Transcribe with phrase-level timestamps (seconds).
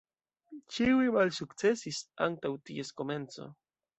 [0.77, 3.49] Ĉiuj malsukcesis antaŭ ties komenco.